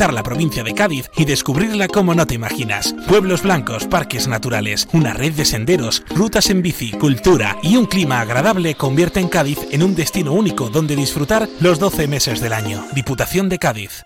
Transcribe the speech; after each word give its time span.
impactar 0.00 0.14
la 0.14 0.22
provincia 0.22 0.64
de 0.64 0.72
Cádiz 0.72 1.10
y 1.14 1.26
descubrirla 1.26 1.86
como 1.86 2.14
no 2.14 2.26
te 2.26 2.34
imaginas. 2.34 2.94
Pueblos 3.06 3.42
blancos, 3.42 3.86
parques 3.86 4.28
naturales, 4.28 4.88
una 4.94 5.12
red 5.12 5.34
de 5.34 5.44
senderos, 5.44 6.02
rutas 6.08 6.48
en 6.48 6.62
bici, 6.62 6.92
cultura 6.92 7.58
y 7.62 7.76
un 7.76 7.84
clima 7.84 8.20
agradable 8.20 8.74
convierten 8.76 9.28
Cádiz 9.28 9.58
en 9.70 9.82
un 9.82 9.94
destino 9.94 10.32
único 10.32 10.70
donde 10.70 10.96
disfrutar 10.96 11.48
los 11.60 11.78
12 11.78 12.08
meses 12.08 12.40
del 12.40 12.54
año. 12.54 12.82
Diputación 12.94 13.50
de 13.50 13.58
Cádiz. 13.58 14.04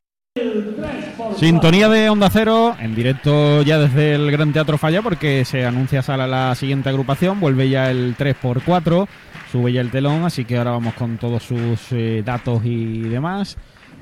Sintonía 1.37 1.89
de 1.89 2.11
Onda 2.11 2.29
Cero, 2.29 2.75
en 2.81 2.97
directo 2.97 3.63
ya 3.63 3.79
desde 3.79 4.17
el 4.17 4.33
Gran 4.33 4.53
Teatro 4.53 4.79
Falla, 4.79 5.01
porque 5.01 5.45
se 5.45 5.65
anuncia 5.65 6.03
sala 6.03 6.27
la 6.27 6.57
siguiente 6.57 6.89
agrupación, 6.89 7.39
vuelve 7.39 7.69
ya 7.69 7.89
el 7.93 8.17
3x4, 8.17 9.07
sube 9.53 9.73
ya 9.73 9.81
el 9.81 9.93
telón, 9.93 10.25
así 10.25 10.45
que 10.45 10.57
ahora 10.57 10.73
vamos 10.73 10.95
con 10.95 11.19
todos 11.19 11.45
sus 11.45 11.93
eh, 11.93 12.23
datos 12.25 12.63
y 12.65 13.03
demás. 13.03 13.57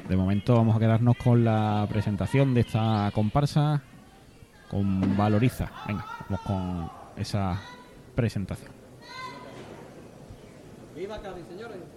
De 0.08 0.16
momento 0.16 0.54
vamos 0.54 0.76
a 0.76 0.78
quedarnos 0.78 1.16
con 1.16 1.44
la 1.44 1.86
presentación 1.88 2.54
de 2.54 2.62
esta 2.62 3.10
comparsa 3.14 3.82
con 4.68 5.16
Valoriza. 5.16 5.70
Venga, 5.86 6.04
vamos 6.28 6.40
con 6.40 6.90
esa 7.16 7.60
presentación. 8.14 8.72
¡Viva 10.94 11.18
señores! 11.48 11.91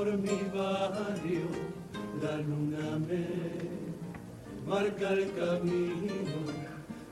Por 0.00 0.16
mi 0.16 0.40
barrio, 0.54 1.48
la 2.22 2.36
luna 2.38 2.98
me 3.06 3.26
marca 4.66 5.10
el 5.10 5.30
camino, 5.34 6.40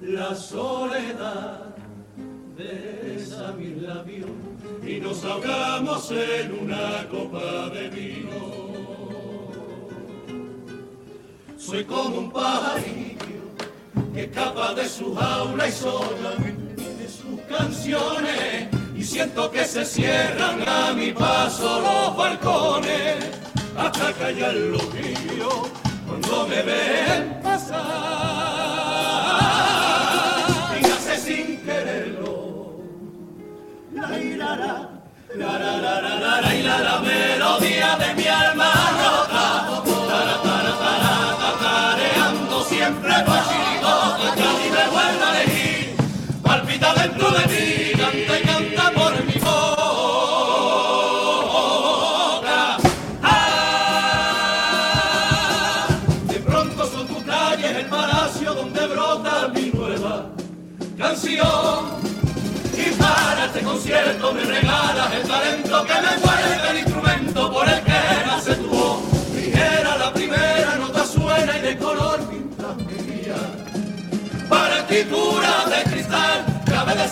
la 0.01 0.35
soledad 0.35 1.77
besa 2.57 3.53
mis 3.59 3.83
labios 3.83 4.31
y 4.87 5.01
nos 5.01 5.23
ahogamos 5.23 6.11
en 6.13 6.61
una 6.61 7.07
copa 7.11 7.69
de 7.75 7.91
vino. 7.91 8.41
Soy 11.59 11.85
como 11.85 12.19
un 12.21 12.33
pajarillo 12.33 13.43
que 14.15 14.23
escapa 14.23 14.73
de 14.73 14.89
su 14.89 15.15
jaula 15.15 15.69
y 15.69 15.73
sola 15.73 16.31
de 16.41 17.07
sus 17.07 17.39
canciones 17.55 18.78
y 18.99 19.05
siento 19.05 19.49
que 19.53 19.65
se 19.65 19.85
cierran 19.85 20.69
a 20.69 20.93
mi 20.93 21.13
paso 21.13 21.81
los 21.81 22.17
balcones 22.17 23.25
hasta 23.79 24.13
callar 24.15 24.55
los 24.55 24.93
grillos 24.93 25.69
cuando 26.05 26.49
me 26.49 26.63
ven 26.63 27.41
pasar. 27.41 27.79
Y 30.79 30.83
nace 30.83 31.17
sin 31.17 31.59
quererlo. 31.59 32.81
La 33.95 34.19
irara 34.19 34.91
la 35.37 35.59
la 35.59 35.77
la 35.77 36.01
la 36.01 36.17
la 36.19 36.41
la 36.41 36.53
la 36.53 36.79
la 36.81 36.99
melodía 36.99 37.97
de 38.03 38.15
mi 38.15 38.27
alma 38.27 38.73
rota 39.01 39.47
tara 40.09 40.37
tara 40.43 40.73
tatareando 41.39 42.65
siempre 42.65 43.15
pasito 43.25 43.48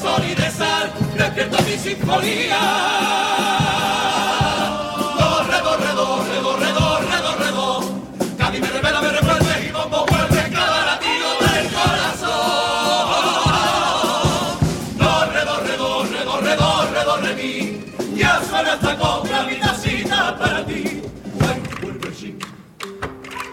sol 0.06 0.22
y 0.24 0.34
de 0.34 0.50
sal, 0.50 0.92
despierta 1.18 1.58
mi 1.62 1.76
sinfonía. 1.86 2.62
Cádiz 8.38 8.60
me 8.60 8.70
revela, 8.76 9.00
me 9.00 9.10
y 9.66 9.72
bombo 9.72 10.06
vuelve 10.10 10.42
cada 10.56 10.80
del 11.44 11.66
corazón. 11.76 12.30
Corre, 15.02 15.42
corre, 15.50 15.74
corre, 15.82 16.20
corre, 16.32 16.54
corre, 17.08 17.32
mi. 17.38 17.50
Tacita 19.60 20.20
para 20.38 20.64
ti. 20.64 21.02
Vuelve 21.82 22.08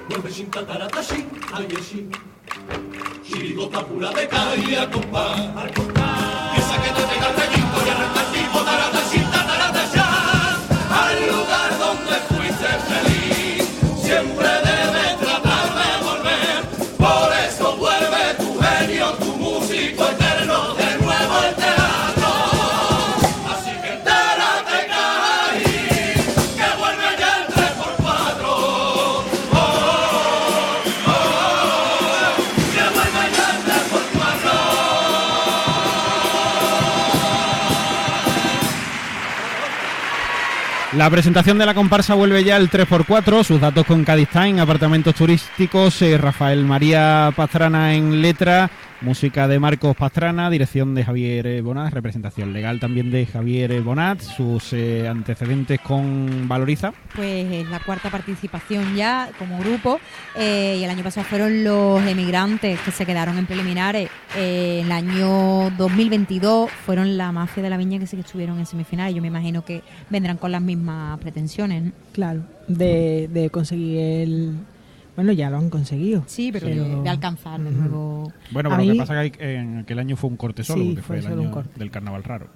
vuelve 0.09 0.49
tatarata 0.51 1.01
shin, 1.01 1.27
ay. 1.53 1.67
Chirigota 3.25 3.79
pura 3.87 4.09
de 4.11 4.27
calle 4.27 4.77
a 4.77 4.91
compás, 4.91 5.39
al. 5.55 6.02
Reguito 7.31 7.79
y 7.85 7.89
el 7.89 8.41
tipo, 8.41 8.59
tarata 8.63 9.02
La 40.95 41.09
presentación 41.09 41.57
de 41.57 41.65
la 41.65 41.73
comparsa 41.73 42.13
vuelve 42.13 42.43
ya 42.43 42.55
el 42.55 42.69
3x4, 42.69 43.43
sus 43.43 43.59
datos 43.59 43.83
con 43.83 44.03
Cádiz 44.03 44.29
Time, 44.29 44.61
apartamentos 44.61 45.15
turísticos, 45.15 45.99
eh, 46.03 46.19
Rafael 46.19 46.63
María 46.65 47.33
Pastrana 47.35 47.95
en 47.95 48.21
letra, 48.21 48.69
música 49.03 49.47
de 49.47 49.59
Marcos 49.59 49.95
Pastrana, 49.95 50.49
dirección 50.49 50.95
de 50.95 51.03
Javier 51.03 51.45
eh, 51.45 51.61
Bonat, 51.61 51.93
representación 51.93 52.53
legal 52.53 52.79
también 52.79 53.11
de 53.11 53.25
Javier 53.25 53.71
eh, 53.73 53.81
Bonat, 53.81 54.21
sus 54.21 54.71
eh, 54.71 55.07
antecedentes 55.07 55.81
con 55.81 56.47
Valoriza. 56.47 56.93
Pues 57.13 57.51
es 57.51 57.69
la 57.69 57.79
cuarta 57.81 58.09
participación 58.09 58.95
ya 58.95 59.29
como 59.37 59.59
grupo 59.59 59.99
eh, 60.35 60.77
y 60.79 60.83
el 60.83 60.89
año 60.89 61.03
pasado 61.03 61.25
fueron 61.25 61.63
los 61.63 62.01
emigrantes 62.07 62.79
que 62.79 62.91
se 62.91 63.05
quedaron 63.05 63.37
en 63.37 63.45
preliminares. 63.45 64.09
Eh, 64.37 64.81
el 64.83 64.91
año 64.91 65.69
2022 65.77 66.71
fueron 66.71 67.17
la 67.17 67.31
mafia 67.31 67.61
de 67.61 67.69
la 67.69 67.77
viña 67.77 67.99
que 67.99 68.07
sí 68.07 68.15
que 68.15 68.21
estuvieron 68.21 68.57
en 68.57 68.65
semifinales. 68.65 69.13
Yo 69.13 69.21
me 69.21 69.27
imagino 69.27 69.65
que 69.65 69.81
vendrán 70.09 70.37
con 70.37 70.51
las 70.51 70.61
mismas 70.61 71.19
pretensiones. 71.19 71.83
¿no? 71.83 71.91
Claro, 72.13 72.43
de, 72.67 73.29
de 73.31 73.49
conseguir 73.49 73.99
el... 73.99 74.55
Bueno, 75.15 75.31
ya 75.31 75.49
lo 75.49 75.57
han 75.57 75.69
conseguido. 75.69 76.23
Sí, 76.27 76.51
pero, 76.51 76.67
de, 76.67 77.01
de 77.03 77.09
alcanzar 77.09 77.61
de 77.61 77.69
nuevo. 77.71 78.31
Bueno, 78.51 78.69
A 78.69 78.77
pero 78.77 78.87
lo 78.87 78.91
mí- 78.93 78.97
que 78.97 79.05
pasa 79.05 79.23
es 79.25 79.31
que 79.31 79.55
en 79.55 79.77
aquel 79.79 79.99
año 79.99 80.15
fue 80.17 80.29
un 80.29 80.37
corte 80.37 80.63
solo, 80.63 80.81
Sí, 80.83 80.87
porque 80.89 81.01
fue 81.03 81.21
fue, 81.21 81.31
el 81.33 81.39
año 81.39 81.51
corte. 81.51 81.77
del 81.79 81.91
carnaval 81.91 82.23
raro. 82.23 82.47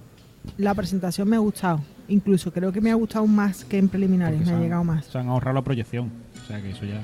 La 0.56 0.74
presentación 0.74 1.28
me 1.28 1.36
ha 1.36 1.40
gustado. 1.40 1.80
Incluso 2.08 2.52
creo 2.52 2.72
que 2.72 2.80
me 2.80 2.90
ha 2.90 2.94
gustado 2.94 3.26
más 3.26 3.64
que 3.64 3.78
en 3.78 3.88
preliminares, 3.88 4.38
porque 4.38 4.50
me 4.52 4.56
ha 4.56 4.60
llegado 4.60 4.82
más. 4.84 5.04
Se 5.04 5.18
han 5.18 5.28
ahorrado 5.28 5.54
la 5.56 5.62
proyección, 5.62 6.10
o 6.42 6.46
sea 6.46 6.60
que 6.60 6.70
eso 6.70 6.84
ya... 6.84 7.00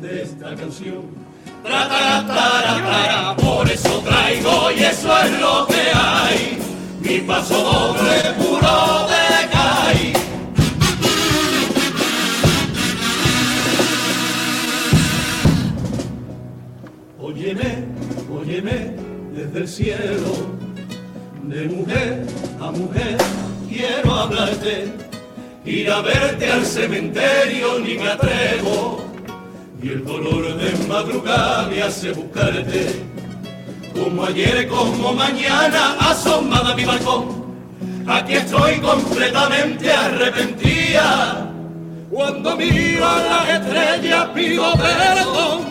de 0.00 0.22
esta 0.22 0.54
canción. 0.54 1.02
Tra, 1.62 1.88
tra, 1.88 2.26
tra, 2.26 2.76
tra, 2.76 3.36
por 3.36 3.70
eso 3.70 4.00
traigo 4.00 4.70
y 4.72 4.82
eso 4.82 5.18
es 5.22 5.40
lo 5.40 5.66
que 5.66 5.82
hay. 5.94 6.58
Mi 7.04 7.20
paso 7.20 7.54
doble 7.54 8.18
puro 8.38 9.06
de 9.10 9.26
caí. 9.52 10.12
Óyeme, 17.20 17.84
óyeme 18.32 18.96
desde 19.34 19.58
el 19.58 19.68
cielo, 19.68 20.32
de 21.42 21.68
mujer 21.68 22.26
a 22.60 22.70
mujer 22.70 23.18
quiero 23.68 24.14
hablarte, 24.14 24.88
ir 25.66 25.90
a 25.90 26.00
verte 26.00 26.50
al 26.50 26.64
cementerio 26.64 27.80
ni 27.80 27.98
me 27.98 28.08
atrevo, 28.08 29.04
y 29.82 29.88
el 29.88 30.04
dolor 30.04 30.56
de 30.56 30.86
madrugada 30.86 31.68
me 31.68 31.82
hace 31.82 32.12
buscarte, 32.12 33.13
como 33.94 34.24
ayer, 34.24 34.68
como 34.68 35.14
mañana, 35.14 35.96
asomada 36.00 36.74
mi 36.74 36.84
balcón, 36.84 37.44
aquí 38.06 38.34
estoy 38.34 38.80
completamente 38.80 39.90
arrepentida, 39.90 41.50
cuando 42.10 42.56
miro 42.56 43.08
a 43.08 43.18
las 43.18 43.48
estrellas 43.60 44.26
pido 44.34 44.72
perdón, 44.72 45.64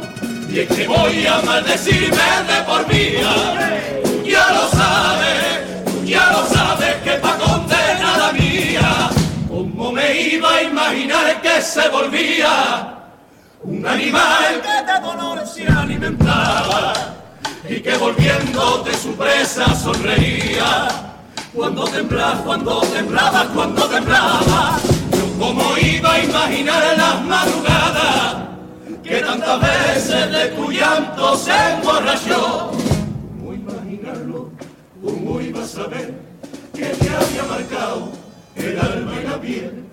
y 0.50 0.60
es 0.60 0.68
que 0.68 0.88
voy 0.88 1.28
a 1.28 1.42
maldecirme 1.42 2.30
de 2.48 2.62
por 2.66 2.88
vida. 2.88 3.82
Ya 4.24 4.52
lo 4.54 4.68
sabes, 4.70 6.06
ya 6.06 6.32
lo 6.32 6.46
sabes 6.46 6.96
que 7.04 7.12
pa' 7.12 7.38
condena 7.38 8.18
la 8.18 8.32
mía, 8.32 9.10
¿cómo 9.50 9.92
me 9.92 10.22
iba 10.22 10.56
a 10.56 10.64
imaginar 10.64 11.42
que 11.42 11.62
se 11.62 11.90
volvía 11.90 12.90
un 13.64 13.86
animal 13.86 14.62
que 14.62 14.92
de 14.92 15.00
dolor 15.00 15.46
se 15.46 15.68
alimentaba 15.68 16.94
y 17.70 17.80
que 17.80 17.98
volviendo 17.98 18.84
de 18.84 18.94
su 18.94 19.16
presa 19.16 19.74
sonreía? 19.76 20.88
Cuando 21.54 21.86
temblaba, 21.86 22.44
cuando 22.44 22.82
temblaba, 22.82 23.48
cuando 23.54 23.84
temblaba, 23.84 24.80
yo 25.12 25.40
cómo 25.40 25.78
iba 25.78 26.14
a 26.14 26.24
imaginar 26.24 26.98
las 26.98 27.22
madrugadas 27.24 28.36
que 29.04 29.20
tantas 29.20 29.62
veces 29.62 30.32
de 30.32 30.48
tu 30.50 30.72
llanto 30.72 31.38
se 31.38 31.52
emborrachó. 31.74 32.72
¿Cómo 33.38 33.54
imaginarlo? 33.54 34.50
¿Cómo 35.04 35.42
iba 35.42 35.64
a 35.64 35.68
saber 35.68 36.14
que 36.74 36.86
te 36.86 37.10
había 37.10 37.44
marcado 37.48 38.12
el 38.56 38.80
alma 38.80 39.14
y 39.22 39.28
la 39.28 39.42
piel? 39.42 39.84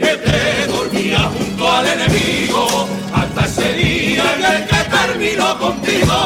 Que 0.00 0.16
te 0.16 0.66
dormía 0.66 1.20
junto 1.36 1.70
al 1.70 1.86
enemigo 1.86 2.88
hasta 3.12 3.44
ese 3.44 3.72
día 3.74 4.24
en 4.36 4.44
el 4.44 4.66
que 4.66 4.80
terminó 4.96 5.58
contigo. 5.58 6.16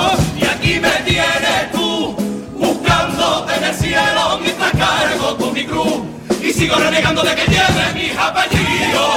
Y 0.41 0.45
aquí 0.45 0.81
me 0.81 0.95
tienes 1.05 1.73
tú 1.73 2.15
buscándote 2.57 3.57
en 3.57 3.65
el 3.65 3.75
cielo 3.75 4.39
mientras 4.41 4.73
cargo 4.73 5.37
con 5.37 5.53
mi 5.53 5.65
cruz 5.65 6.03
y 6.41 6.53
sigo 6.53 6.77
renegando 6.77 7.23
de 7.23 7.35
que 7.35 7.47
lleve 7.47 7.85
mis 7.95 8.17
apellidos. 8.17 9.15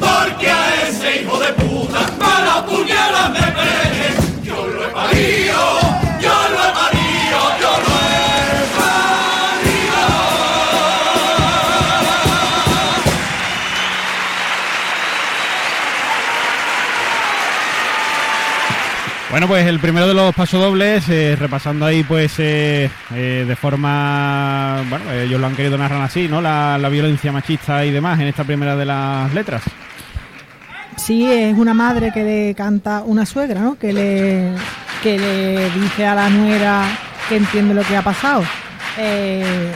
Porque 0.00 0.50
a 0.50 0.88
ese 0.88 1.22
hijo 1.22 1.38
de 1.38 1.52
puta 1.52 2.00
para 2.18 2.64
puñalas 2.64 3.30
me. 3.30 3.46
Yo 4.44 4.66
lo 4.66 4.84
he 4.84 4.88
parido, 4.88 5.85
Bueno, 19.30 19.48
pues 19.48 19.66
el 19.66 19.80
primero 19.80 20.06
de 20.06 20.14
los 20.14 20.32
pasodobles, 20.34 21.08
eh, 21.08 21.36
repasando 21.38 21.84
ahí 21.84 22.04
pues 22.04 22.34
eh, 22.38 22.88
eh, 23.12 23.44
de 23.46 23.56
forma, 23.56 24.82
bueno, 24.88 25.10
ellos 25.12 25.40
lo 25.40 25.48
han 25.48 25.56
querido 25.56 25.76
narrar 25.76 26.00
así, 26.02 26.28
¿no? 26.28 26.40
La, 26.40 26.78
la 26.78 26.88
violencia 26.88 27.32
machista 27.32 27.84
y 27.84 27.90
demás 27.90 28.20
en 28.20 28.28
esta 28.28 28.44
primera 28.44 28.76
de 28.76 28.84
las 28.84 29.34
letras. 29.34 29.62
Sí, 30.96 31.26
es 31.30 31.56
una 31.58 31.74
madre 31.74 32.12
que 32.14 32.22
le 32.22 32.54
canta 32.54 33.02
una 33.04 33.26
suegra, 33.26 33.60
¿no? 33.60 33.76
Que 33.76 33.92
le, 33.92 34.52
que 35.02 35.18
le 35.18 35.70
dice 35.70 36.06
a 36.06 36.14
la 36.14 36.28
nuera 36.30 36.84
que 37.28 37.36
entiende 37.36 37.74
lo 37.74 37.82
que 37.82 37.96
ha 37.96 38.02
pasado. 38.02 38.44
Eh, 38.96 39.72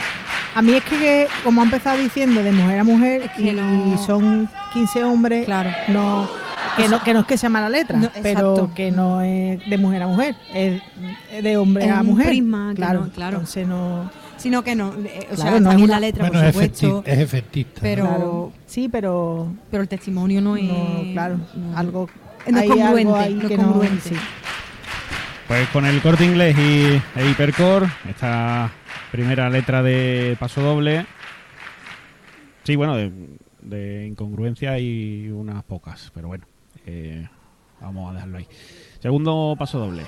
a 0.55 0.61
mí 0.61 0.73
es 0.73 0.83
que, 0.85 1.27
como 1.43 1.61
ha 1.61 1.65
empezado 1.65 1.97
diciendo, 1.97 2.41
de 2.41 2.51
mujer 2.53 2.79
a 2.79 2.83
mujer, 2.85 3.29
que 3.35 3.41
y 3.43 3.51
no- 3.51 3.97
son 4.03 4.49
15 4.73 5.03
hombres, 5.03 5.45
Claro. 5.45 5.69
no, 5.89 6.27
que, 6.77 6.87
no, 6.89 7.03
que 7.03 7.13
no 7.13 7.19
es 7.21 7.25
que 7.25 7.37
sea 7.37 7.49
mala 7.49 7.69
letra, 7.69 7.97
No, 7.97 8.09
pero 8.21 8.27
exacto. 8.55 8.71
que 8.75 8.91
no 8.91 9.21
es 9.21 9.67
de 9.69 9.77
mujer 9.77 10.03
a 10.03 10.07
mujer, 10.07 10.35
es 10.53 10.81
de 11.43 11.57
hombre 11.57 11.85
Es 11.85 11.91
a 11.91 12.01
un 12.01 12.07
mujer. 12.07 12.27
prisma 12.27 12.73
claro, 12.75 13.01
no- 13.05 13.09
claro. 13.11 13.37
Entonces 13.37 13.67
no. 13.67 14.09
Sino 14.37 14.63
que 14.63 14.75
no, 14.75 14.91
eh, 15.05 15.27
o 15.31 15.35
Claro, 15.35 15.51
sea, 15.51 15.59
no 15.59 15.69
bien 15.69 15.83
una- 15.83 15.93
la 15.93 15.99
letra, 15.99 16.23
Bueno, 16.27 16.39
por 16.39 16.47
es, 16.47 16.53
supuesto, 16.53 17.03
es 17.05 17.19
efectista. 17.19 17.79
pero, 17.81 18.05
claro, 18.07 18.53
sí, 18.65 18.89
pero 18.89 19.53
pero 19.69 19.83
el 19.83 19.87
testimonio 19.89 20.41
no 20.41 20.55
es... 20.57 20.63
no, 20.63 21.03
claro, 21.13 21.39
no- 21.55 21.77
algo. 21.77 22.09
no 22.49 22.57
es 22.59 22.71
algo 22.71 23.13
congruente, 23.55 24.09
que 24.09 24.15
sí. 24.15 24.21
Pues 25.47 25.67
con 25.69 25.85
el 25.85 26.01
corte 26.01 26.25
inglés 26.25 26.57
y 26.57 26.85
e 27.19 27.29
hipercore, 27.29 27.85
esta 28.09 28.71
primera 29.11 29.47
letra 29.49 29.83
de 29.83 30.35
paso 30.39 30.61
doble. 30.61 31.05
Sí, 32.63 32.75
bueno, 32.75 32.95
de, 32.95 33.11
de 33.61 34.07
incongruencia 34.07 34.79
y 34.79 35.29
unas 35.29 35.63
pocas, 35.63 36.09
pero 36.15 36.29
bueno, 36.29 36.45
eh, 36.85 37.27
vamos 37.79 38.09
a 38.09 38.13
dejarlo 38.13 38.37
ahí. 38.37 38.47
Segundo 38.99 39.55
paso 39.57 39.79
doble. 39.79 40.05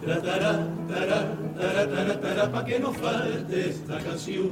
Tratará, 0.00 0.66
tará, 0.88 1.20
tará, 1.58 1.86
tará, 1.86 2.20
tará, 2.20 2.52
pa' 2.52 2.64
que 2.64 2.78
no 2.78 2.92
falte 2.92 3.70
esta 3.70 3.98
canción. 3.98 4.50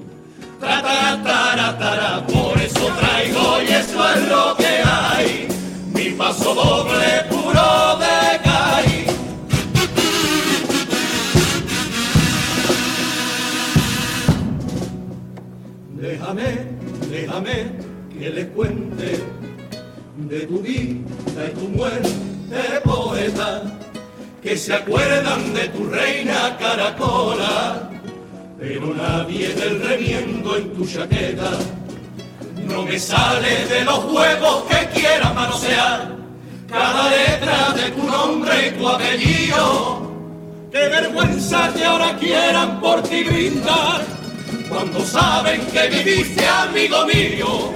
Tratará, 0.60 1.22
tará, 1.22 1.78
tará, 1.78 2.26
por 2.26 2.47
paso 6.28 6.54
doble 6.54 7.24
puro 7.30 7.70
de 8.02 8.18
caí. 8.46 9.06
Déjame, 16.02 16.48
déjame 17.10 17.56
que 18.12 18.30
les 18.36 18.46
cuente 18.48 19.10
de 20.30 20.40
tu 20.40 20.58
vida 20.60 21.42
y 21.48 21.54
tu 21.58 21.68
muerte, 21.68 22.10
poeta, 22.84 23.62
que 24.42 24.54
se 24.58 24.74
acuerdan 24.74 25.54
de 25.54 25.68
tu 25.68 25.84
reina 25.84 26.58
caracola, 26.58 27.90
pero 28.58 28.94
nadie 28.94 29.48
del 29.54 29.80
remiendo 29.80 30.56
en 30.58 30.74
tu 30.74 30.84
chaqueta 30.86 31.52
no 32.66 32.82
me 32.82 32.98
sale 32.98 33.64
de 33.64 33.82
los 33.86 34.04
huevos 34.04 34.64
que 34.68 35.00
quiera 35.00 35.32
manosear 35.32 36.17
cada 36.68 37.08
letra 37.08 37.72
de 37.74 37.90
tu 37.90 38.04
nombre 38.04 38.68
y 38.68 38.70
tu 38.72 38.88
apellido. 38.88 40.12
Qué 40.70 40.88
vergüenza 40.88 41.72
que 41.74 41.84
ahora 41.84 42.16
quieran 42.16 42.80
por 42.80 43.02
ti 43.02 43.24
brindar 43.24 44.02
cuando 44.68 45.00
saben 45.00 45.66
que 45.66 45.88
viviste, 45.88 46.46
amigo 46.46 47.04
mío, 47.06 47.72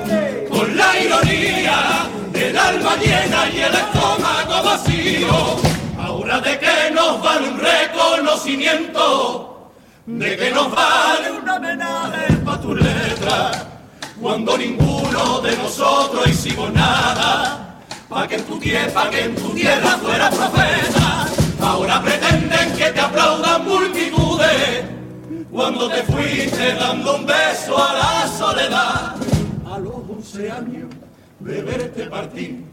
con 0.51 0.77
la 0.77 1.01
ironía 1.01 2.07
del 2.33 2.57
alma 2.57 2.97
llena 2.97 3.49
y 3.53 3.61
el 3.61 3.75
estómago 3.75 4.63
vacío. 4.63 5.57
Ahora 5.99 6.41
de 6.41 6.59
que 6.59 6.91
nos 6.93 7.23
vale 7.23 7.49
un 7.49 7.59
reconocimiento, 7.59 9.73
de 10.05 10.37
que 10.37 10.51
nos 10.51 10.71
vale 10.71 11.31
un 11.31 11.49
homenaje 11.49 12.35
para 12.45 12.61
tu 12.61 12.75
letra, 12.75 13.53
cuando 14.21 14.59
ninguno 14.59 15.41
de 15.41 15.57
nosotros 15.57 16.29
hicimos 16.29 16.71
nada, 16.73 17.62
pa' 18.13 18.29
que 18.29 18.37
en 18.37 18.45
tu 18.45 18.59
tierra, 18.59 18.93
pa' 18.93 19.11
que 19.11 19.21
en 19.25 19.35
tu 19.35 19.49
tierra 19.51 19.99
fuera 19.99 20.31
profeta. 20.31 21.27
Ahora 21.61 22.03
pretenden 22.03 22.73
que 22.77 22.91
te 22.91 23.01
aplaudan 23.01 23.65
multitudes 23.65 24.85
cuando 25.51 25.89
te 25.89 26.03
fuiste 26.03 26.75
dando 26.75 27.17
un 27.17 27.27
beso 27.27 27.77
a 27.79 27.93
la 27.95 28.29
soledad. 28.29 29.17
A 29.73 29.79
los 29.79 29.95
11 29.95 30.51
años 30.51 30.89
de 31.41 31.63
verte 31.63 32.03
partir, 32.07 32.65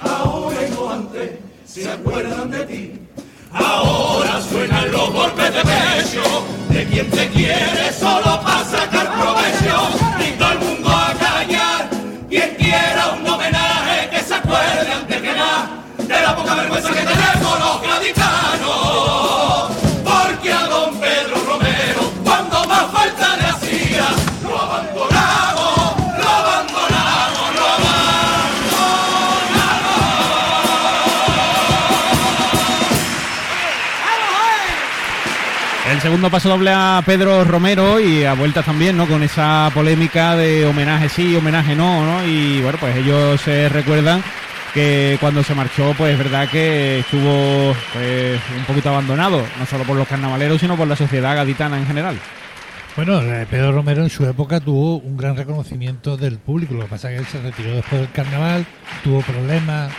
ahora 0.00 0.66
y 0.66 0.70
no 0.70 0.90
antes 0.90 1.30
se 1.66 1.90
acuerdan 1.90 2.50
de 2.50 2.64
ti. 2.64 2.92
Ahora 3.52 4.40
suenan 4.40 4.90
los 4.90 5.12
golpes 5.12 5.54
de 5.54 5.60
pecho 5.60 6.44
de 6.70 6.86
quien 6.86 7.10
te 7.10 7.28
quiere 7.30 7.92
solo 7.92 8.40
para 8.42 8.64
sacar 8.64 9.03
segundo 36.04 36.28
paso 36.28 36.50
doble 36.50 36.70
a 36.70 37.02
Pedro 37.06 37.44
Romero 37.44 37.98
y 37.98 38.24
a 38.24 38.34
vueltas 38.34 38.66
también, 38.66 38.94
¿no? 38.94 39.06
Con 39.06 39.22
esa 39.22 39.70
polémica 39.72 40.36
de 40.36 40.66
homenaje 40.66 41.08
sí, 41.08 41.34
homenaje 41.34 41.74
no, 41.74 42.04
¿no? 42.04 42.26
Y 42.26 42.60
bueno, 42.60 42.76
pues 42.78 42.94
ellos 42.94 43.40
se 43.40 43.70
recuerdan 43.70 44.22
que 44.74 45.16
cuando 45.18 45.42
se 45.42 45.54
marchó, 45.54 45.94
pues 45.96 46.12
es 46.12 46.18
verdad 46.18 46.46
que 46.50 46.98
estuvo 46.98 47.74
pues, 47.94 48.38
un 48.54 48.64
poquito 48.66 48.90
abandonado, 48.90 49.46
no 49.58 49.64
solo 49.64 49.84
por 49.84 49.96
los 49.96 50.06
carnavaleros, 50.06 50.60
sino 50.60 50.76
por 50.76 50.86
la 50.86 50.94
sociedad 50.94 51.36
gaditana 51.36 51.78
en 51.78 51.86
general. 51.86 52.18
Bueno, 52.96 53.22
eh, 53.22 53.46
Pedro 53.48 53.72
Romero 53.72 54.02
en 54.02 54.10
su 54.10 54.26
época 54.26 54.60
tuvo 54.60 54.98
un 54.98 55.16
gran 55.16 55.38
reconocimiento 55.38 56.18
del 56.18 56.36
público. 56.36 56.74
Lo 56.74 56.82
que 56.82 56.90
pasa 56.90 57.10
es 57.10 57.14
que 57.14 57.20
él 57.22 57.26
se 57.28 57.40
retiró 57.40 57.76
después 57.76 58.02
del 58.02 58.10
carnaval, 58.10 58.66
tuvo 59.02 59.22
problemas, 59.22 59.90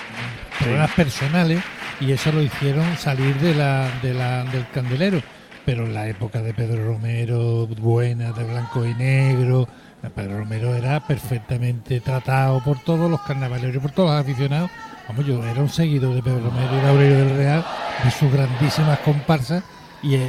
problemas 0.59 0.91
personales 0.91 1.63
y 1.99 2.11
eso 2.11 2.31
lo 2.31 2.43
hicieron 2.43 2.95
salir 2.95 3.33
de 3.37 3.55
la, 3.55 3.89
de 4.03 4.13
la, 4.13 4.43
del 4.43 4.67
candelero. 4.71 5.19
Pero 5.65 5.85
en 5.85 5.93
la 5.93 6.07
época 6.07 6.41
de 6.41 6.53
Pedro 6.53 6.85
Romero, 6.85 7.65
buena, 7.67 8.31
de 8.31 8.43
blanco 8.43 8.85
y 8.85 8.93
negro, 8.93 9.67
Pedro 10.13 10.37
Romero 10.39 10.75
era 10.75 10.99
perfectamente 10.99 11.99
tratado 12.01 12.63
por 12.63 12.79
todos 12.83 13.09
los 13.09 13.19
carnavaleros, 13.21 13.81
por 13.81 13.89
todos 13.91 14.11
los 14.11 14.19
aficionados. 14.21 14.69
Vamos, 15.07 15.25
yo 15.25 15.43
era 15.43 15.59
un 15.61 15.69
seguidor 15.69 16.13
de 16.13 16.21
Pedro 16.21 16.41
Romero 16.49 16.77
y 16.77 16.81
de 16.81 16.87
Aurelio 16.87 17.17
del 17.17 17.35
Real, 17.37 17.65
de 18.03 18.11
sus 18.11 18.31
grandísimas 18.31 18.99
comparsas, 18.99 19.63
y, 20.03 20.15
y- 20.15 20.21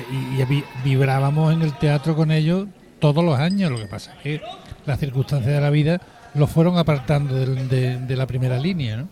y 0.49 0.65
vibrábamos 0.85 1.53
en 1.53 1.61
el 1.61 1.75
teatro 1.75 2.17
con 2.17 2.31
ellos 2.31 2.67
todos 2.99 3.23
los 3.23 3.39
años. 3.39 3.71
Lo 3.71 3.77
que 3.77 3.87
pasa 3.87 4.13
es 4.15 4.19
que 4.23 4.41
las 4.87 4.99
circunstancias 4.99 5.53
de 5.55 5.61
la 5.61 5.69
vida 5.71 6.01
los 6.35 6.49
fueron 6.51 6.79
apartando 6.79 7.35
de 7.35 8.17
la 8.17 8.27
primera 8.27 8.59
línea, 8.59 8.97
¿no? 8.97 9.09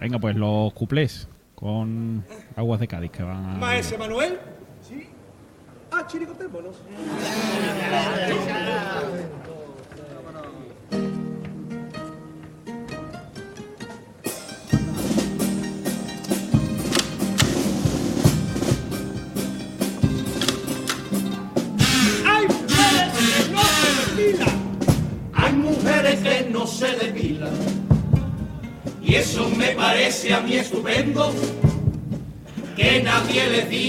Venga, 0.00 0.18
pues 0.18 0.34
los 0.34 0.72
cuplés 0.72 1.28
con 1.64 2.22
Aguas 2.56 2.78
de 2.78 2.86
Cádiz 2.86 3.10
que 3.10 3.22
van 3.22 3.42
a... 3.42 3.54
Maese 3.54 3.96
Manuel. 3.96 4.38
Sí. 4.86 5.08
Ah, 5.90 6.06
chiricotémonos. 6.06 6.76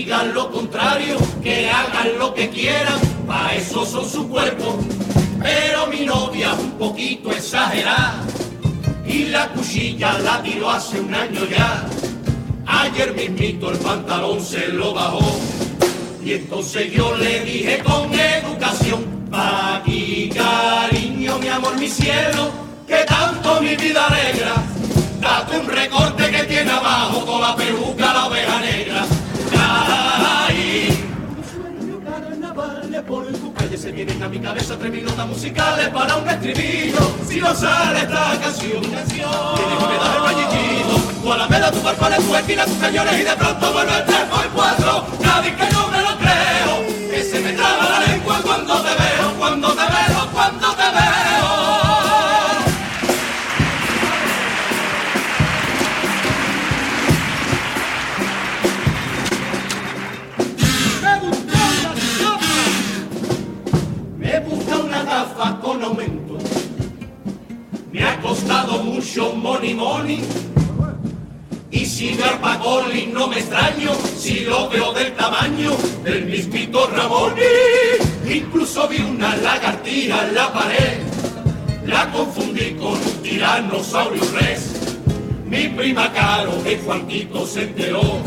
Nadie 0.06 0.24
les 0.24 0.24
diga 0.24 0.24
lo 0.24 0.52
contrario, 0.52 1.18
que 1.44 1.70
hagan 1.70 2.18
lo 2.20 2.34
que 2.34 2.50
quieran, 2.50 3.00
para 3.28 3.56
eso 3.56 3.86
son 3.86 4.10
su 4.10 4.28
cuerpo. 4.28 4.80
Pero 5.42 5.88
mi 5.88 6.06
novia 6.06 6.54
un 6.54 6.72
poquito 6.72 7.32
exagerada 7.32 8.24
y 9.06 9.26
la 9.26 9.48
cuchilla 9.50 10.18
la 10.20 10.42
tiró 10.42 10.70
hace 10.70 11.00
un 11.00 11.14
año 11.14 11.42
ya. 11.46 11.86
Ayer 12.66 13.14
mismito 13.14 13.72
el 13.72 13.78
pantalón 13.78 14.44
se 14.44 14.68
lo 14.70 14.94
bajó 14.94 15.40
y 16.24 16.34
entonces 16.34 16.92
yo 16.92 17.16
le 17.16 17.42
dije 17.42 17.80
con 17.84 18.12
educación, 18.14 19.28
pa' 19.30 19.78
aquí 19.78 20.32
cariño, 20.34 21.38
mi 21.38 21.48
amor, 21.48 21.78
mi 21.78 21.88
cielo, 21.88 22.50
que 22.88 23.04
tanto 23.06 23.62
mi 23.62 23.76
vida 23.76 24.08
alegra. 24.08 24.56
Date 25.20 25.60
un 25.60 25.68
recorte 25.68 26.32
que 26.32 26.44
tiene 26.44 26.72
abajo 26.72 27.26
con 27.26 27.42
la 27.42 27.56
peluca 27.56 28.14
la 28.14 28.26
oveja 28.28 28.60
negra. 28.62 29.06
Por 33.08 33.26
tu 33.28 33.54
calle 33.54 33.78
se 33.78 33.92
vienen 33.92 34.22
a 34.22 34.28
mi 34.28 34.40
cabeza 34.40 34.76
tres 34.78 35.04
notas 35.04 35.28
musicales 35.28 35.90
para 35.90 36.16
un 36.18 36.28
estribillo. 36.28 36.98
Si 37.28 37.40
no 37.40 37.54
sale 37.54 38.00
esta 38.00 38.40
canción, 38.40 38.82
tienes 38.82 39.14
que 39.14 39.22
dar 39.22 40.16
el 40.16 40.24
rayito. 40.24 40.96
Tu 41.22 41.34
alameda, 41.34 41.72
tu 41.72 41.80
tu 41.80 42.36
esquina, 42.36 42.66
tus 42.66 42.78
cañones 42.78 43.20
y 43.20 43.24
de 43.24 43.36
pronto 43.36 43.74
vuelve 43.74 43.98
el 43.98 44.06
3 44.06 44.18
por 44.30 44.48
4 44.50 45.06
Cádiz 45.24 45.54
que 45.56 45.74
no 45.74 45.88
me 45.88 46.02
lo 46.02 46.18
creo, 46.18 46.75
Y 71.72 71.86
si 71.88 72.14
me 72.14 72.24
arpagoli 72.24 73.08
no 73.08 73.28
me 73.28 73.40
extraño, 73.40 73.92
si 74.16 74.42
lo 74.42 74.70
veo 74.70 74.94
del 74.94 75.14
tamaño 75.16 75.72
del 76.04 76.26
mismito 76.26 76.86
Ramón. 76.88 77.34
Incluso 78.30 78.88
vi 78.88 78.98
una 79.02 79.36
lagartija 79.38 80.28
en 80.28 80.36
la 80.36 80.54
pared. 80.54 81.00
La 81.88 82.12
confundí 82.12 82.76
con 82.76 82.94
un 82.94 83.22
tiranosaurio 83.24 84.24
res. 84.40 84.98
Mi 85.46 85.68
prima 85.70 86.14
Caro 86.14 86.62
de 86.64 86.78
Juanquito 86.78 87.48
se 87.48 87.64
enteró. 87.64 88.20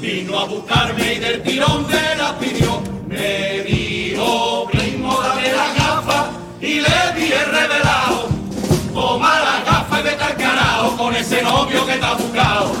Vino 0.00 0.38
a 0.40 0.44
buscarme 0.44 1.14
y 1.14 1.18
del 1.20 1.42
tirón 1.42 1.86
me 1.86 2.16
la 2.16 2.36
pidió. 2.36 2.82
Me 3.06 3.62
dijo, 3.62 4.68
primo, 4.72 5.20
dame 5.22 5.52
la 5.52 5.74
gafa. 5.74 6.30
Y 6.60 6.80
le 6.80 6.98
dije 7.16 7.44
revelado, 7.44 8.28
toma 8.92 9.38
con 11.08 11.16
ese 11.16 11.42
novio 11.42 11.86
que 11.86 11.92
ha 11.92 12.12
buscado. 12.12 12.72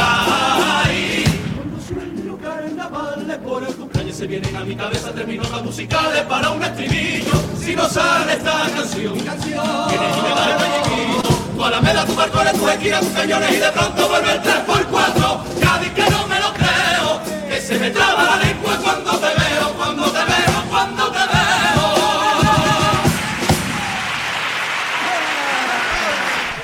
Ay, 0.00 1.24
cuando 1.54 1.78
sueño 1.86 2.38
carnavales 2.38 3.38
por 3.38 3.66
tu 3.66 3.88
calle 3.90 4.12
se 4.14 4.26
vienen 4.26 4.56
a 4.56 4.60
mi 4.60 4.74
cabeza 4.74 5.12
tres 5.12 5.28
notas 5.28 5.62
musicales 5.62 6.22
para 6.22 6.50
un 6.52 6.64
estribillo. 6.64 7.32
Si 7.60 7.76
no 7.76 7.86
sale 7.86 8.32
esta 8.32 8.70
canción, 8.74 9.12
tienes 9.12 9.44
que 9.44 9.50
dar 9.54 10.50
el 10.52 10.58
rayito. 10.58 11.28
Tu 11.54 11.64
alameda, 11.64 12.06
tu 12.06 12.14
balcón, 12.14 12.46
tus 12.58 12.70
esquinas, 12.70 13.00
tus 13.00 13.10
cañones 13.10 13.52
y 13.52 13.56
de 13.56 13.70
pronto 13.70 14.08
vuelve 14.08 14.32
el 14.32 14.42
3 14.42 14.54
por 14.66 14.86
4 14.86 15.44
Cádiz 15.60 15.92
que 15.92 16.10
no 16.10 16.26
me 16.28 16.40
lo 16.40 16.52
creo, 16.54 17.20
que 17.48 17.60
se 17.60 17.78
me 17.78 17.90
traba 17.90 18.22
la 18.24 18.36
lengua 18.36 18.78
cuando 18.82 19.18
te 19.18 19.25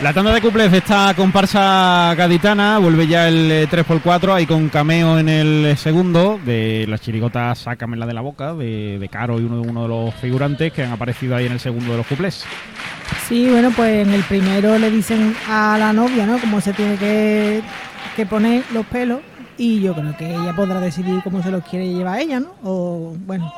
La 0.03 0.13
tanda 0.13 0.35
de 0.35 0.41
cuplés 0.41 0.73
de 0.73 0.79
esta 0.79 1.15
comparsa 1.15 2.13
gaditana 2.17 2.79
vuelve 2.79 3.07
ya 3.07 3.29
el 3.29 3.53
eh, 3.53 3.69
3x4, 3.69 4.35
ahí 4.35 4.47
con 4.47 4.69
cameo 4.69 5.17
en 5.17 5.29
el 5.29 5.77
segundo 5.77 6.41
de 6.45 6.87
las 6.89 7.01
chirigotas 7.01 7.61
Sácamela 7.61 8.05
de 8.05 8.13
la 8.13 8.21
boca, 8.21 8.53
de, 8.53 8.99
de 8.99 9.09
Caro 9.09 9.39
y 9.39 9.45
uno, 9.45 9.63
uno 9.63 9.83
de 9.83 9.89
los 9.89 10.15
figurantes 10.17 10.73
que 10.73 10.83
han 10.83 10.91
aparecido 10.91 11.37
ahí 11.37 11.47
en 11.47 11.53
el 11.53 11.61
segundo 11.61 11.93
de 11.93 11.99
los 11.99 12.07
cuplés. 12.09 12.45
Sí, 13.29 13.49
bueno, 13.49 13.71
pues 13.77 14.05
en 14.05 14.13
el 14.13 14.25
primero 14.25 14.77
le 14.77 14.91
dicen 14.91 15.37
a 15.49 15.77
la 15.79 15.93
novia, 15.93 16.27
¿no? 16.27 16.39
Cómo 16.41 16.61
se 16.61 16.73
tiene 16.73 16.97
que, 16.97 17.63
que 18.17 18.27
poner 18.27 18.65
los 18.73 18.85
pelos 18.87 19.21
y 19.57 19.83
yo 19.83 19.95
creo 19.95 20.17
que 20.17 20.35
ella 20.35 20.53
podrá 20.57 20.81
decidir 20.81 21.21
cómo 21.23 21.45
se 21.45 21.53
los 21.53 21.63
quiere 21.65 21.87
llevar 21.87 22.19
ella, 22.19 22.41
¿no? 22.41 22.53
O 22.65 23.15
bueno. 23.21 23.53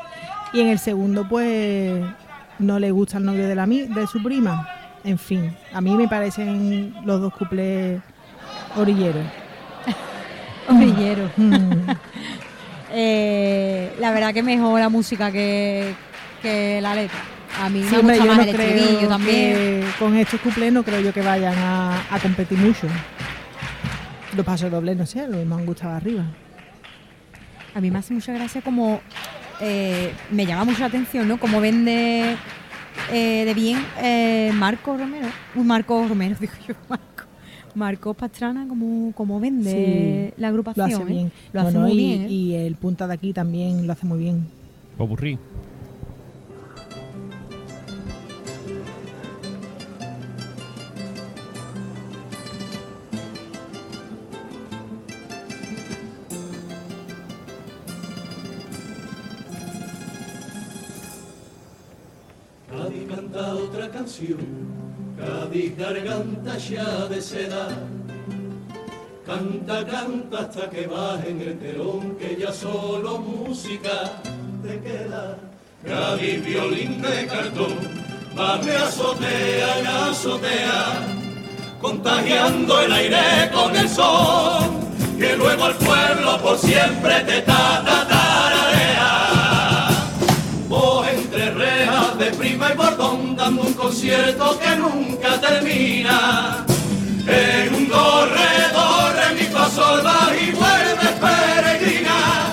Y 0.52 0.60
en 0.60 0.68
el 0.68 0.78
segundo, 0.78 1.26
pues 1.26 2.04
no 2.58 2.78
le 2.78 2.90
gusta 2.90 3.16
el 3.16 3.24
novio 3.24 3.48
de 3.48 3.54
la 3.54 3.66
de 3.66 4.06
su 4.06 4.22
prima. 4.22 4.68
En 5.04 5.18
fin, 5.18 5.54
a 5.73 5.80
mí 5.80 5.94
me 5.96 6.08
parecen 6.08 6.94
los 7.04 7.20
dos 7.20 7.32
cuplés 7.34 8.00
orilleros. 8.76 9.25
Orillero. 10.68 11.30
Mm. 11.37 11.90
Eh, 12.96 13.92
la 13.99 14.12
verdad 14.12 14.32
que 14.32 14.40
mejor 14.44 14.78
la 14.78 14.88
música 14.88 15.32
que, 15.32 15.92
que 16.40 16.78
la 16.80 16.94
letra. 16.94 17.18
A 17.61 17.68
mí 17.68 17.82
Sí, 17.82 17.96
me 17.96 18.02
gusta 18.02 18.16
yo 18.18 18.25
más 18.26 18.37
no 18.37 18.42
el 18.44 18.54
creo 18.54 19.08
también. 19.08 19.52
que 19.52 19.84
con 19.99 20.16
estos 20.16 20.40
cuplés 20.40 20.73
no 20.73 20.84
creo 20.84 21.00
yo 21.00 21.12
que 21.12 21.20
vayan 21.20 21.58
a, 21.58 21.99
a 22.08 22.18
competir 22.20 22.56
mucho. 22.56 22.87
Los 24.37 24.46
pasos 24.46 24.70
dobles, 24.70 24.96
no 24.96 25.06
sé, 25.06 25.26
los 25.26 25.44
me 25.44 25.56
han 25.56 25.66
gustado 25.66 25.92
arriba. 25.96 26.23
A 27.75 27.80
mí 27.80 27.90
me 27.90 27.99
hace 27.99 28.14
mucha 28.14 28.32
gracia 28.32 28.61
como 28.62 29.00
eh, 29.61 30.12
me 30.30 30.46
llama 30.46 30.62
mucho 30.64 30.78
la 30.78 30.87
atención, 30.87 31.26
¿no? 31.26 31.37
Como 31.40 31.61
vende 31.61 32.37
eh, 33.12 33.44
de 33.44 33.54
bien 33.54 33.78
eh, 34.02 34.50
Marco 34.54 34.96
Romero. 34.96 35.26
Un 35.54 35.66
Marco 35.66 36.06
Romero, 36.06 36.37
digo 36.40 36.52
yo, 36.68 36.75
Marco. 36.88 37.04
Marco 37.75 38.14
Pastrana, 38.14 38.68
como, 38.68 39.12
como 39.14 39.40
vende 39.40 39.70
Sí, 39.70 40.34
la 40.40 40.49
Lo 40.49 40.52
agrupación. 40.52 40.92
hace 40.92 41.02
¿eh? 41.02 41.04
bien. 41.06 41.32
Lo 41.52 41.61
hace 41.61 41.73
No, 41.73 41.80
no, 41.80 41.87
muy 41.88 41.94
y, 41.94 41.96
bien. 41.96 42.23
¿eh? 42.23 42.28
y 42.30 42.54
el 42.54 42.76
punta 42.76 43.06
de 43.08 43.14
aquí 43.14 43.32
también 43.32 43.87
lo 43.87 43.92
hace 43.92 44.06
muy 44.06 44.18
bien. 44.18 44.46
Popurrí. 44.96 45.38
Cádiz 65.75 65.78
garganta 65.78 66.59
ya 66.59 67.09
de 67.09 67.21
seda. 67.21 67.69
Canta, 69.26 69.85
canta 69.85 70.38
hasta 70.38 70.71
que 70.71 70.87
baje 70.87 71.31
en 71.31 71.40
el 71.40 71.59
telón, 71.59 72.16
que 72.16 72.37
ya 72.38 72.52
solo 72.52 73.19
música 73.19 74.12
te 74.62 74.81
queda. 74.81 75.37
Cádiz 75.85 76.45
violín 76.45 77.02
de 77.02 77.26
cartón, 77.26 77.78
va 78.38 78.59
me 78.59 78.73
azotea 78.73 79.83
y 79.83 79.87
azotea, 79.87 81.07
contagiando 81.81 82.81
el 82.81 82.93
aire 82.93 83.50
con 83.52 83.75
el 83.76 83.88
sol, 83.88 84.71
que 85.19 85.37
luego 85.37 85.66
el 85.69 85.75
pueblo 85.75 86.38
por 86.43 86.59
siempre 86.59 87.21
te 87.21 87.43
tatararea. 87.43 88.03
Concierto 94.04 94.58
que 94.58 94.76
nunca 94.76 95.40
termina. 95.40 96.66
En 97.26 97.75
un 97.75 97.87
corredor 97.87 99.14
en 99.30 99.38
mi 99.38 99.44
paso 99.46 100.02
y 100.42 100.50
vuelve 100.50 101.08
peregrina. 101.23 102.52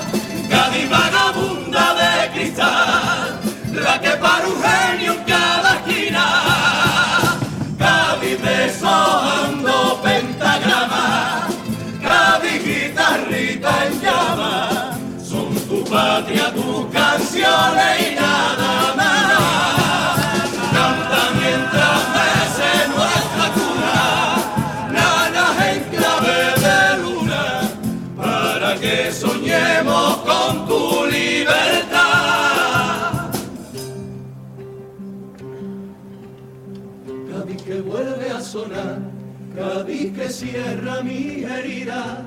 Cádiz 0.50 0.90
vagabunda 0.90 1.94
de 1.96 2.32
cristal, 2.32 3.40
la 3.74 4.00
que 4.00 4.12
para 4.12 4.48
un 4.48 4.64
genio 4.64 5.12
en 5.12 5.24
cada 5.26 5.76
esquina. 5.76 6.26
Cádiz 7.78 8.42
deshojando 8.42 10.02
pentagrama, 10.02 11.48
Cádiz 12.02 12.64
guitarrita 12.64 13.88
en 13.88 14.02
llama. 14.02 14.98
Son 15.22 15.54
tu 15.68 15.84
patria, 15.84 16.54
tus 16.54 16.86
canciones 16.94 18.12
y 18.12 18.16
nada 18.16 18.94
más. 18.96 19.21
Que 28.82 29.12
soñemos 29.12 30.18
con 30.18 30.68
tu 30.68 31.06
libertad. 31.06 32.02
Cádiz 37.30 37.62
que 37.62 37.82
vuelve 37.82 38.32
a 38.32 38.42
sonar, 38.42 39.00
Cádiz 39.56 40.18
que 40.18 40.30
cierra 40.30 41.02
mi 41.04 41.44
herida, 41.44 42.26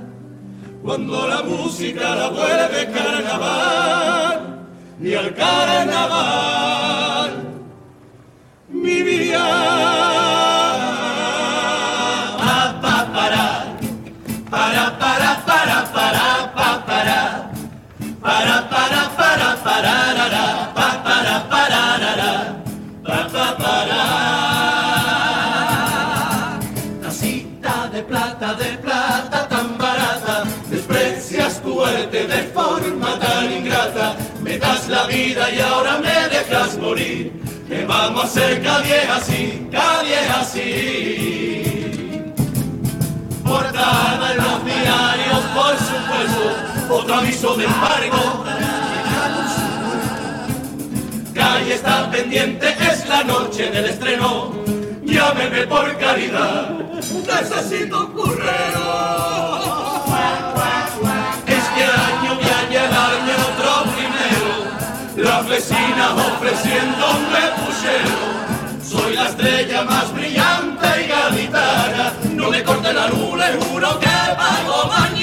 cuando 0.83 1.27
la 1.27 1.43
música 1.43 2.15
la 2.15 2.29
vuelve 2.29 2.89
carnaval, 2.93 4.67
y 5.03 5.15
al 5.15 5.35
carnaval 5.35 6.84
vida 35.07 35.51
y 35.51 35.61
ahora 35.61 35.99
me 35.99 36.29
dejas 36.29 36.77
morir, 36.79 37.33
que 37.69 37.85
vamos 37.85 38.25
a 38.25 38.27
hacer 38.27 38.63
cada 38.63 38.81
vieja 38.81 39.17
así, 39.17 39.69
cada 39.71 40.03
vieja 40.03 40.41
así. 40.41 42.33
Portada 43.45 44.33
en 44.33 44.37
los 44.39 44.65
diarios, 44.65 45.41
por 45.55 45.77
supuesto, 45.79 46.95
otro 46.95 47.15
aviso 47.15 47.55
de 47.57 47.65
embargo. 47.65 48.45
Calle 51.35 51.75
está 51.75 52.11
pendiente, 52.11 52.75
es 52.81 53.09
la 53.09 53.25
noche 53.25 53.71
del 53.71 53.87
estreno. 53.87 54.53
Llámeme 55.05 55.67
por 55.67 55.97
caridad, 55.99 56.71
necesito 56.71 58.07
un 58.07 58.13
currero. 58.13 59.54
Vecinas 65.55 66.13
ofreciéndome 66.33 67.43
puchero. 67.59 68.19
Soy 68.83 69.15
la 69.15 69.29
estrella 69.29 69.85
más 69.85 70.13
brillante 70.13 70.87
y 71.05 71.07
gaditana, 71.07 72.13
no 72.33 72.51
me 72.51 72.63
corte 72.65 72.93
la 72.93 73.07
luna 73.09 73.47
juro 73.71 74.01
que 74.01 74.17
pago. 74.37 75.14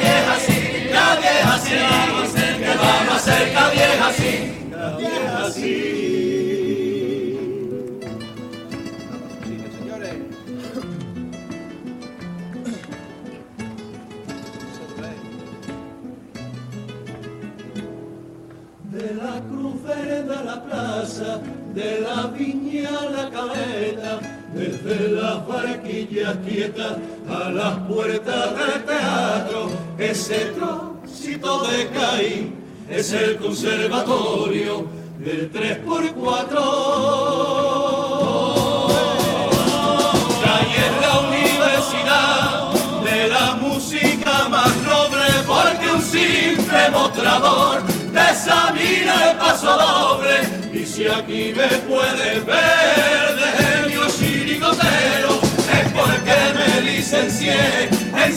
Cada 0.00 0.16
vieja 0.16 0.34
así, 0.34 0.88
cada 0.92 1.16
vieja 1.20 1.54
así, 1.54 1.70
que 2.58 2.76
vamos 2.76 3.12
a 3.12 3.16
hacer 3.16 3.52
cada 3.52 3.70
vieja 3.70 4.08
así, 4.08 4.32
cada 4.70 4.96
vieja 4.96 5.46
así. 5.46 5.96
De 18.90 19.14
la 19.14 19.40
cruz 19.48 19.80
a 19.88 20.44
la 20.44 20.64
plaza, 20.64 21.40
de 21.74 22.00
la 22.00 22.26
viña 22.26 22.88
a 22.88 23.04
la 23.04 23.30
caleta, 23.30 24.20
desde 24.54 25.08
las 25.10 25.46
barquillas 25.46 26.36
quietas 26.46 26.96
a 27.28 27.50
las 27.50 27.78
puertas 27.88 28.50
del 28.56 28.84
teatro, 28.84 29.70
ese 30.00 30.52
trocito 30.56 31.62
de 31.64 31.88
Caín 31.88 32.54
es 32.88 33.12
el 33.12 33.36
conservatorio 33.36 34.86
del 35.18 35.52
3x4. 35.52 36.56
Calle 40.42 40.80
es 40.86 41.00
la 41.06 41.20
universidad 41.20 42.72
de 43.04 43.28
la 43.28 43.54
música 43.56 44.48
más 44.48 44.74
noble 44.78 45.26
porque 45.46 45.90
un 45.92 46.02
simple 46.02 46.90
mostrador 46.90 47.82
examina 48.30 49.30
el 49.30 49.36
paso 49.36 49.76
doble 49.76 50.48
y 50.72 50.86
si 50.86 51.06
aquí 51.06 51.52
me 51.54 51.68
puedes 51.88 52.46
ver 52.46 53.36
de 53.36 53.64
genio 53.64 54.06
chirigotero 54.18 55.40
es 55.78 55.92
porque 55.92 56.36
me 56.56 56.80
licencié 56.90 57.90
en 58.24 58.36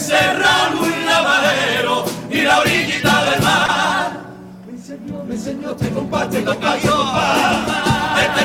enseñó, 5.43 5.59
me 5.59 5.71
enseñó 5.71 5.71
este 5.71 5.89
compás, 5.89 6.27
este 6.33 6.45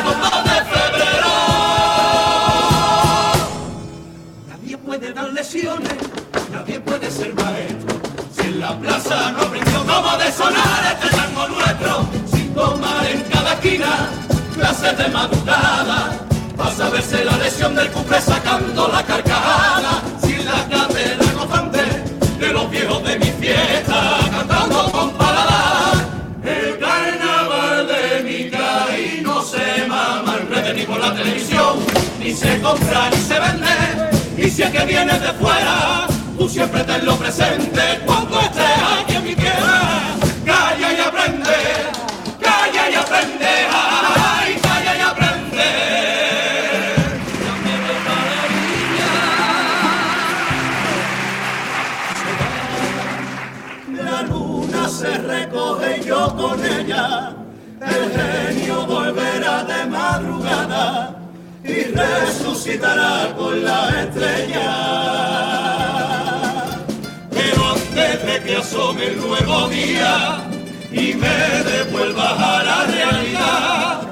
compás 0.00 0.44
de 0.44 0.56
febrero 0.72 1.28
Nadie 4.48 4.78
puede 4.78 5.12
dar 5.12 5.32
lesiones, 5.32 5.94
nadie 6.52 6.80
puede 6.80 7.10
ser 7.10 7.34
maestro. 7.34 7.96
Si 8.34 8.40
en 8.42 8.60
la 8.60 8.76
plaza 8.78 9.32
no 9.32 9.42
aprendió 9.42 9.84
cómo 9.86 10.16
de 10.16 10.32
sonar 10.32 10.96
este 11.00 11.16
tango 11.16 11.48
nuestro, 11.48 12.08
sin 12.32 12.54
tomar 12.54 13.06
en 13.06 13.20
cada 13.22 13.52
esquina 13.54 14.08
clases 14.54 14.98
de 14.98 15.08
madrugada, 15.08 16.18
vas 16.56 16.80
a 16.80 16.90
verse 16.90 17.24
la 17.24 17.36
lesión 17.36 17.74
del 17.76 17.90
cumple 17.92 18.20
sacando 18.20 18.88
la 18.88 19.02
carcajada. 19.04 20.17
Y 32.28 32.34
se 32.34 32.60
compra 32.60 33.08
y 33.10 33.16
se 33.16 33.40
vende. 33.40 33.66
Y 34.36 34.50
si 34.50 34.62
es 34.62 34.70
que 34.70 34.84
vienes 34.84 35.18
de 35.18 35.32
fuera, 35.32 36.06
tú 36.36 36.46
siempre 36.46 36.84
ten 36.84 37.06
lo 37.06 37.16
presente 37.16 38.00
cuando 38.04 38.38
estés 38.38 38.78
aquí 39.00 39.14
en 39.14 39.24
mi 39.24 39.34
tierra. 39.34 40.14
Calla 40.44 40.92
y 40.92 41.00
aprende, 41.00 41.56
calla 42.38 42.90
y 42.90 42.94
aprende, 42.96 43.48
ay, 43.72 44.58
calla 44.60 44.96
y 44.98 45.00
aprende. 45.00 45.68
Me 53.88 54.02
la 54.02 54.22
luna 54.24 54.86
se 54.86 55.16
recoge 55.16 56.00
y 56.02 56.04
yo 56.04 56.36
con 56.36 56.62
ella, 56.62 57.32
el 57.80 58.12
genio 58.12 58.84
volverá 58.84 59.64
de 59.64 59.86
madrugada 59.86 61.17
resucitará 61.98 63.34
con 63.36 63.64
la 63.64 63.88
estrella. 64.02 64.68
Pero 67.30 67.70
antes 67.72 68.26
de 68.26 68.42
que 68.44 68.56
asome 68.56 69.06
el 69.06 69.16
nuevo 69.20 69.68
día 69.68 70.48
y 70.92 71.14
me 71.14 71.38
devuelvas 71.70 72.38
a 72.38 72.62
la 72.64 72.84
realidad, 72.84 74.02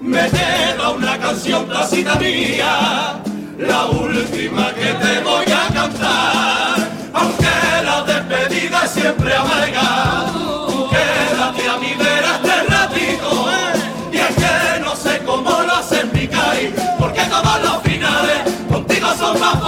me 0.00 0.28
queda 0.30 0.90
una 0.90 1.18
canción 1.18 1.68
tacita 1.68 2.16
mía, 2.16 3.20
la 3.58 3.86
última 3.86 4.72
que 4.74 4.92
te 5.02 5.20
voy 5.20 5.46
a 5.46 5.74
cantar, 5.74 6.45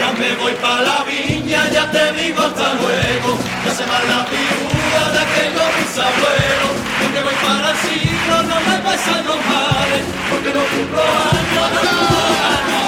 Ya 0.00 0.12
me 0.12 0.34
voy 0.36 0.54
pa' 0.54 0.80
la 0.80 1.04
viña, 1.04 1.68
ya 1.68 1.90
te 1.90 2.12
digo 2.14 2.40
hasta 2.40 2.72
luego. 2.80 3.38
Ya 3.64 3.74
se 3.74 3.84
va 3.84 3.98
la 4.08 4.24
figura 4.32 5.02
de 5.12 5.18
aquellos 5.26 5.68
bisabuelos. 5.76 6.74
Yo 7.14 7.20
voy 7.22 7.34
para 7.44 7.70
el 7.70 7.76
siglo, 7.84 8.42
no 8.44 8.56
me 8.68 8.78
pasan 8.78 9.26
los 9.26 9.36
males, 9.36 10.04
porque 10.30 10.54
no 10.56 10.62
cumplo 10.72 11.02
años, 11.02 11.66
no 11.74 11.80
cumplo 11.80 12.16
años. 12.16 12.79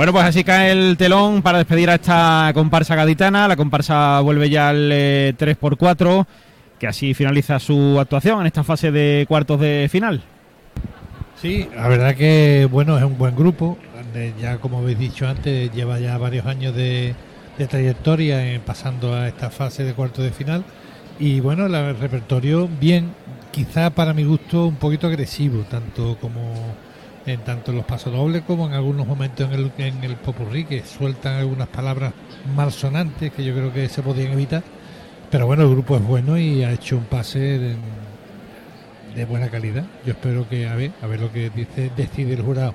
Bueno, 0.00 0.14
pues 0.14 0.24
así 0.24 0.44
cae 0.44 0.72
el 0.72 0.96
telón 0.96 1.42
para 1.42 1.58
despedir 1.58 1.90
a 1.90 1.96
esta 1.96 2.52
comparsa 2.54 2.94
gaditana. 2.94 3.46
La 3.46 3.54
comparsa 3.54 4.20
vuelve 4.20 4.48
ya 4.48 4.70
al 4.70 4.88
eh, 4.90 5.34
3x4, 5.38 6.26
que 6.78 6.86
así 6.86 7.12
finaliza 7.12 7.58
su 7.58 8.00
actuación 8.00 8.40
en 8.40 8.46
esta 8.46 8.64
fase 8.64 8.90
de 8.90 9.26
cuartos 9.28 9.60
de 9.60 9.88
final. 9.92 10.22
Sí, 11.38 11.68
la 11.76 11.86
verdad 11.86 12.14
que 12.14 12.66
bueno, 12.72 12.96
es 12.96 13.04
un 13.04 13.18
buen 13.18 13.36
grupo. 13.36 13.76
Eh, 14.14 14.32
Ya 14.40 14.56
como 14.56 14.78
habéis 14.78 14.98
dicho 14.98 15.28
antes, 15.28 15.70
lleva 15.74 16.00
ya 16.00 16.16
varios 16.16 16.46
años 16.46 16.74
de, 16.74 17.14
trayectoria 17.68 18.54
en 18.54 18.62
pasando 18.62 19.14
a 19.14 19.28
esta 19.28 19.50
fase 19.50 19.84
de 19.84 19.92
cuartos 19.92 20.24
de 20.24 20.30
final. 20.30 20.64
Y 21.18 21.40
bueno, 21.40 21.66
el 21.66 21.98
repertorio 21.98 22.70
bien, 22.80 23.12
quizá 23.50 23.90
para 23.90 24.14
mi 24.14 24.24
gusto 24.24 24.64
un 24.64 24.76
poquito 24.76 25.08
agresivo, 25.08 25.64
tanto 25.64 26.16
como 26.22 26.54
en 27.26 27.40
tanto 27.40 27.70
en 27.70 27.78
los 27.78 27.86
pasodobles 27.86 28.42
como 28.42 28.66
en 28.66 28.74
algunos 28.74 29.06
momentos 29.06 29.46
en 29.46 29.58
el, 29.58 29.72
en 29.78 30.04
el 30.04 30.16
popurrí, 30.16 30.64
que 30.64 30.82
sueltan 30.82 31.34
algunas 31.34 31.68
palabras 31.68 32.12
malsonantes 32.54 33.32
que 33.32 33.44
yo 33.44 33.54
creo 33.54 33.72
que 33.72 33.88
se 33.88 34.02
podían 34.02 34.32
evitar. 34.32 34.62
Pero 35.30 35.46
bueno, 35.46 35.62
el 35.62 35.70
grupo 35.70 35.96
es 35.96 36.02
bueno 36.02 36.38
y 36.38 36.64
ha 36.64 36.72
hecho 36.72 36.96
un 36.96 37.04
pase 37.04 37.38
de, 37.38 39.24
buena 39.26 39.48
calidad. 39.48 39.84
Yo 40.04 40.12
espero 40.12 40.48
que 40.48 40.66
a 40.66 40.74
ver, 40.74 40.92
a 41.02 41.06
ver 41.06 41.20
lo 41.20 41.30
que 41.30 41.50
dice 41.50 41.90
decide 41.96 42.32
el 42.34 42.42
jurado. 42.42 42.74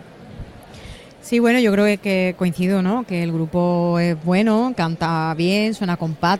Sí, 1.21 1.39
bueno, 1.39 1.59
yo 1.59 1.71
creo 1.71 1.85
que 1.99 2.35
coincido, 2.37 2.83
¿no? 2.83 3.03
Que 3.03 3.23
el 3.23 3.31
grupo 3.31 3.97
es 3.99 4.15
bueno, 4.23 4.73
canta 4.77 5.33
bien, 5.35 5.73
suena 5.73 5.97
compacto. 5.97 6.33